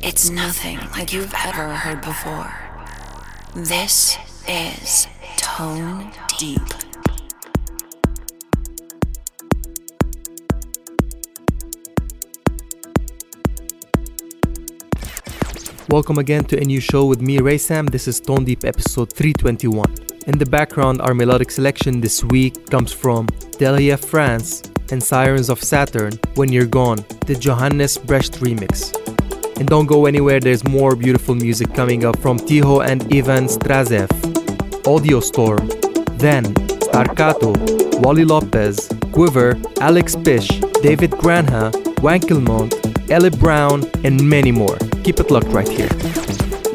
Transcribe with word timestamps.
It's 0.00 0.30
nothing 0.30 0.78
like 0.92 1.12
you've 1.12 1.34
ever 1.44 1.74
heard 1.74 2.00
before. 2.02 2.54
This 3.56 4.16
is 4.46 5.08
Tone 5.38 6.12
Deep. 6.38 6.60
Welcome 15.88 16.18
again 16.18 16.44
to 16.44 16.60
a 16.60 16.64
new 16.64 16.78
show 16.78 17.04
with 17.06 17.20
me, 17.20 17.38
Ray 17.40 17.58
Sam. 17.58 17.86
This 17.86 18.06
is 18.06 18.20
Tone 18.20 18.44
Deep 18.44 18.64
episode 18.64 19.12
321. 19.12 19.96
In 20.28 20.38
the 20.38 20.46
background, 20.46 21.00
our 21.02 21.12
melodic 21.12 21.50
selection 21.50 22.00
this 22.00 22.22
week 22.22 22.70
comes 22.70 22.92
from 22.92 23.26
Delia 23.58 23.96
France 23.96 24.62
and 24.92 25.02
Sirens 25.02 25.48
of 25.48 25.60
Saturn, 25.60 26.12
When 26.36 26.52
You're 26.52 26.66
Gone, 26.66 27.04
the 27.26 27.34
Johannes 27.34 27.98
Brecht 27.98 28.34
remix. 28.34 28.97
And 29.58 29.66
don't 29.68 29.86
go 29.86 30.06
anywhere, 30.06 30.40
there's 30.40 30.64
more 30.64 30.94
beautiful 30.94 31.34
music 31.34 31.74
coming 31.74 32.04
up 32.04 32.18
from 32.20 32.38
Tiho 32.38 32.86
and 32.86 33.02
Ivan 33.12 33.46
Strazev, 33.46 34.08
Audio 34.86 35.20
Storm, 35.20 35.68
Then, 36.18 36.44
Starcato, 36.86 37.56
Wally 38.00 38.24
Lopez, 38.24 38.88
Quiver, 39.12 39.56
Alex 39.80 40.16
Pish, 40.16 40.48
David 40.82 41.10
Granha, 41.12 41.70
Wankelmut, 42.02 43.10
Ellie 43.10 43.30
Brown, 43.30 43.84
and 44.04 44.20
many 44.20 44.52
more. 44.52 44.76
Keep 45.04 45.20
it 45.20 45.30
locked 45.30 45.48
right 45.48 45.68
here. 45.68 45.88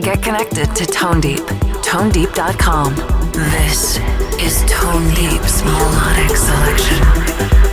Get 0.02 0.22
connected 0.22 0.74
to 0.76 0.86
Tone 0.86 1.22
Deep. 1.22 1.44
ToneDeep.com. 1.88 2.96
This 3.32 3.98
is 4.42 4.64
Tone 4.68 5.08
Deep's 5.14 5.64
melodic 5.64 6.36
selection. 6.36 7.73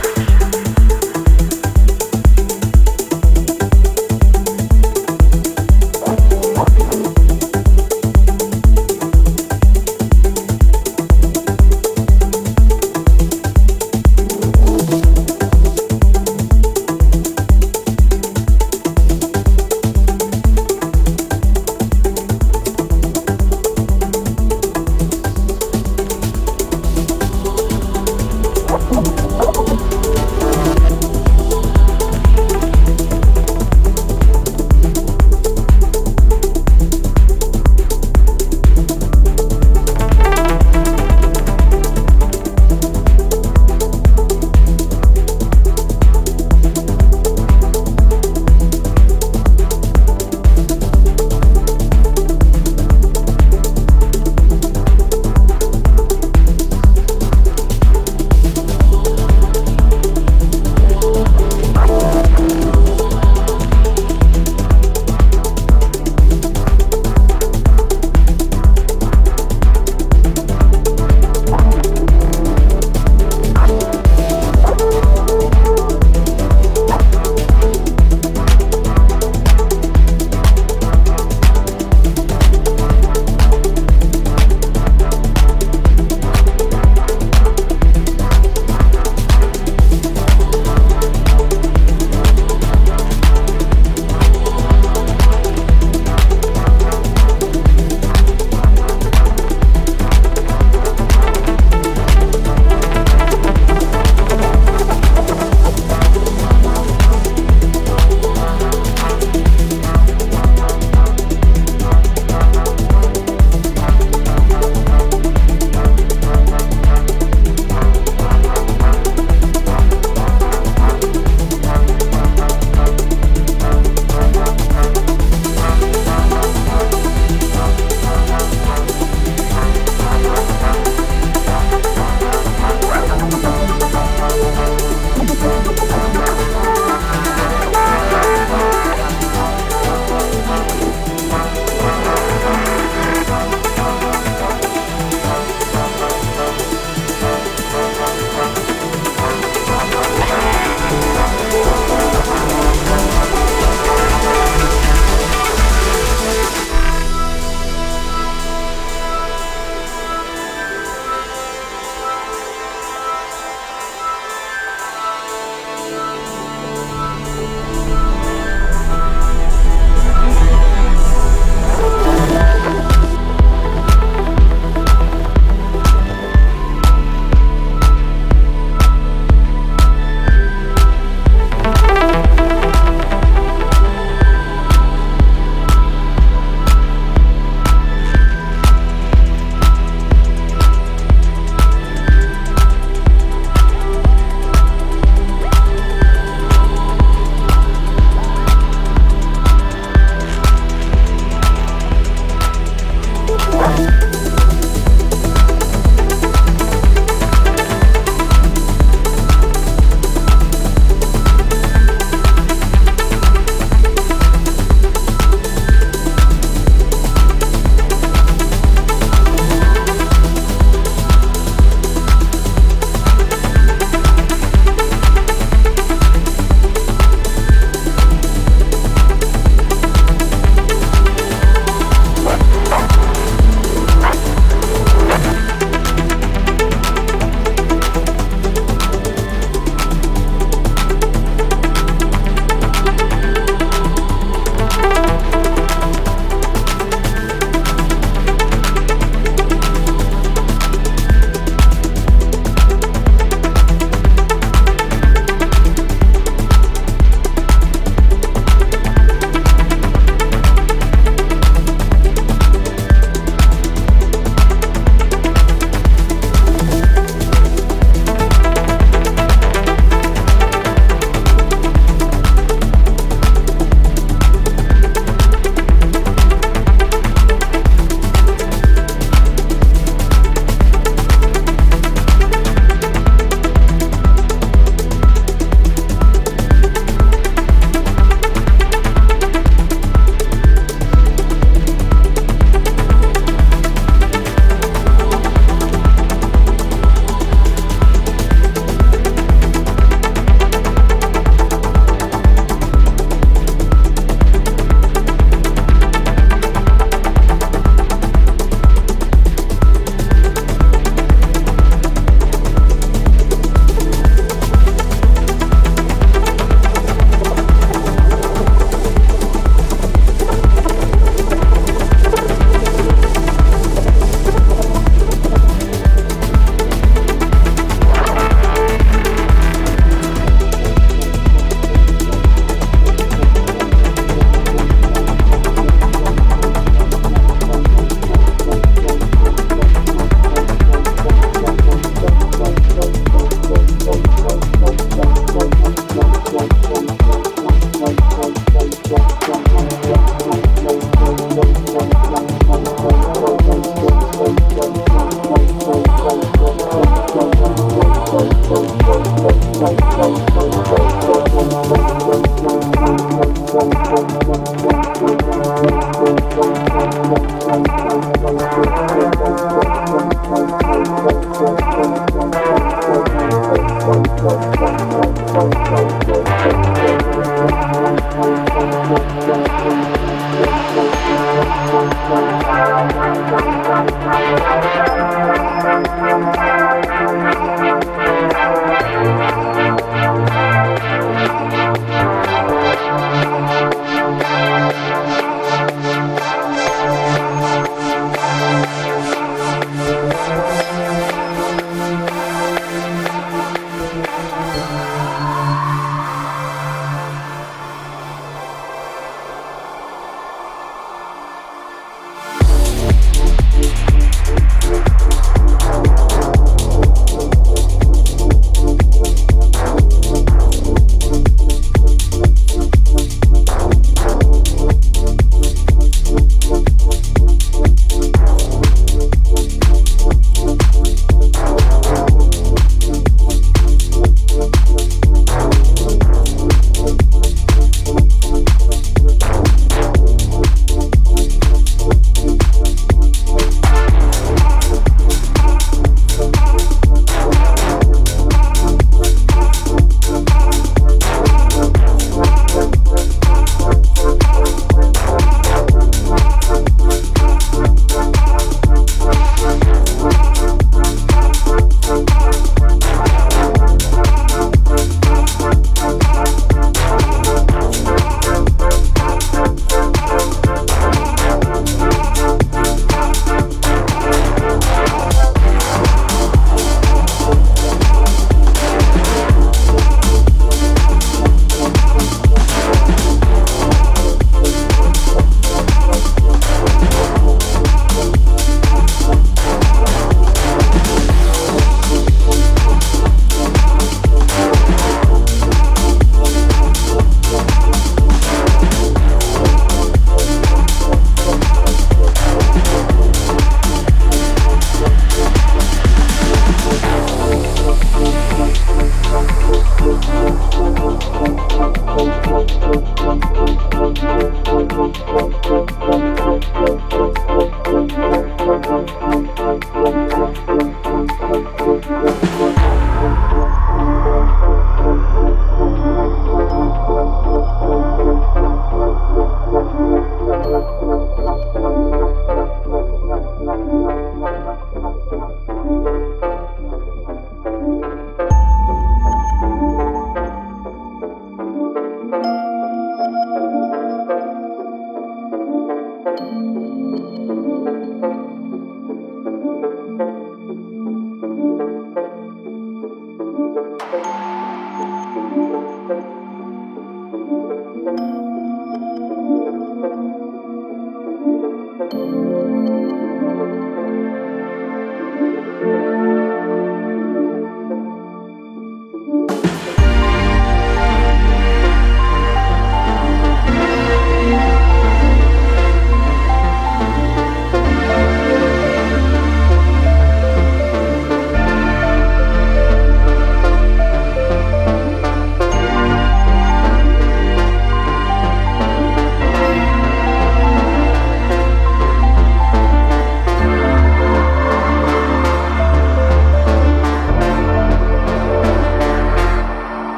Música 546.21 548.30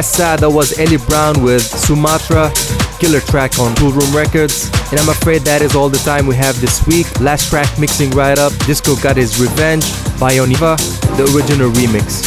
past 0.00 0.16
that, 0.16 0.40
was 0.48 0.78
Ellie 0.78 0.96
Brown 0.96 1.42
with 1.42 1.60
Sumatra, 1.60 2.50
killer 2.98 3.20
track 3.20 3.58
on 3.58 3.74
Toolroom 3.76 4.14
Records. 4.14 4.70
And 4.90 4.98
I'm 4.98 5.10
afraid 5.10 5.42
that 5.42 5.60
is 5.60 5.74
all 5.76 5.90
the 5.90 5.98
time 5.98 6.26
we 6.26 6.34
have 6.36 6.58
this 6.58 6.86
week. 6.86 7.04
Last 7.20 7.50
track 7.50 7.68
mixing 7.78 8.10
right 8.12 8.38
up, 8.38 8.50
Disco 8.64 8.96
got 8.96 9.18
his 9.18 9.38
revenge 9.38 9.84
by 10.18 10.32
Oniva, 10.40 10.80
the 11.20 11.24
original 11.36 11.68
remix. 11.72 12.24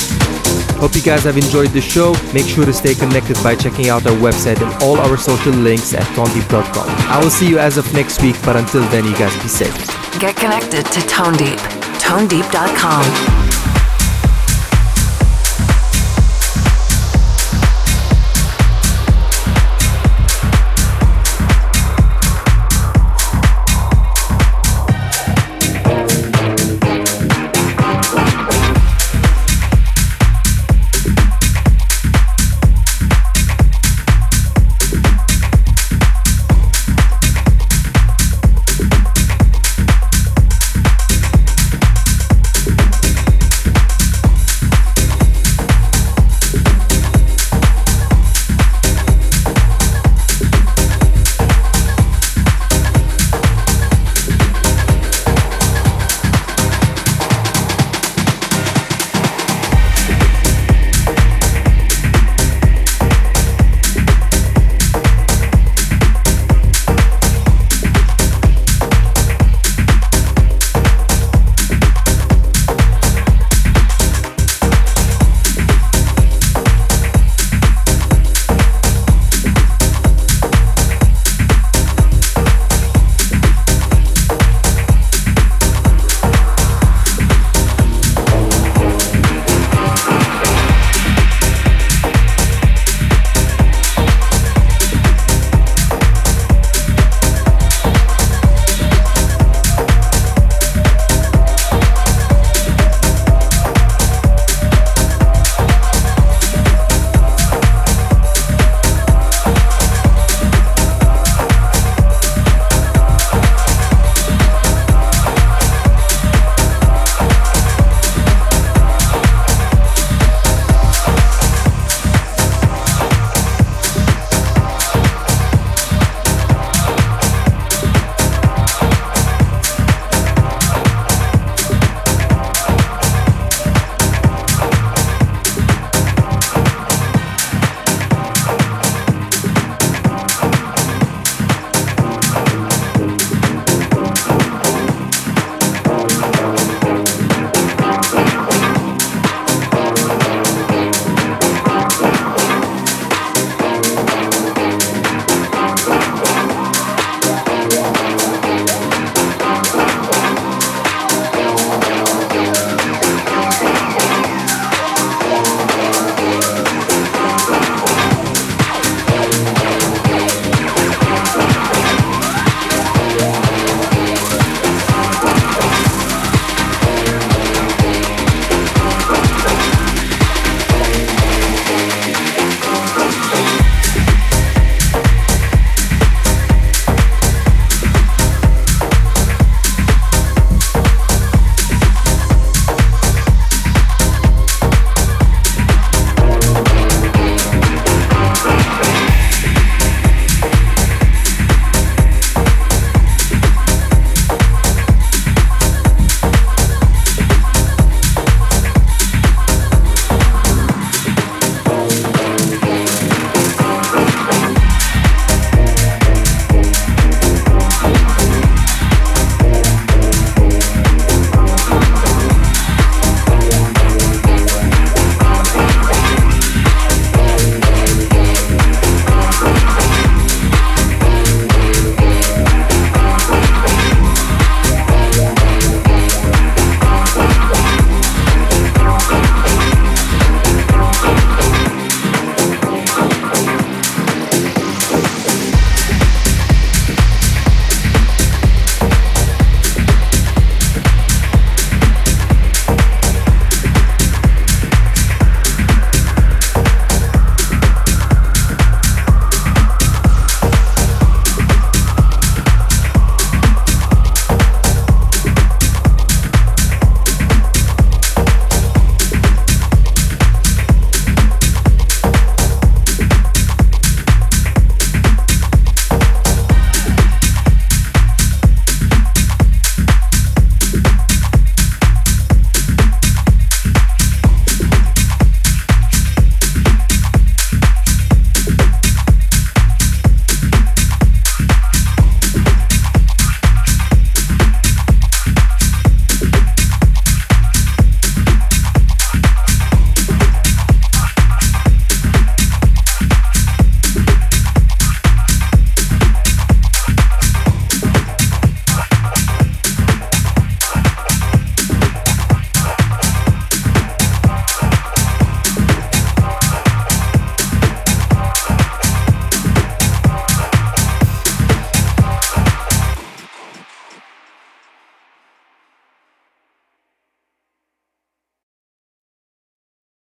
Hope 0.78 0.94
you 0.94 1.02
guys 1.02 1.24
have 1.24 1.36
enjoyed 1.36 1.70
the 1.70 1.82
show. 1.82 2.14
Make 2.32 2.46
sure 2.46 2.64
to 2.64 2.74
stay 2.74 2.94
connected 2.94 3.42
by 3.42 3.56
checking 3.56 3.90
out 3.90 4.06
our 4.06 4.18
website 4.18 4.62
and 4.62 4.70
all 4.84 4.98
our 5.00 5.18
social 5.18 5.54
links 5.54 5.96
at 5.96 6.06
tonedeep.com. 6.14 6.86
I 7.10 7.18
will 7.24 7.32
see 7.32 7.50
you 7.50 7.58
as 7.58 7.78
of 7.78 7.92
next 7.94 8.22
week, 8.22 8.36
but 8.46 8.56
until 8.56 8.86
then, 8.94 9.06
you 9.06 9.18
guys 9.18 9.34
be 9.42 9.50
safe. 9.50 9.74
Get 10.20 10.36
connected 10.36 10.86
to 10.86 11.02
Tone 11.08 11.34
Deep. 11.34 11.58
ToneDeep.com. 12.06 13.43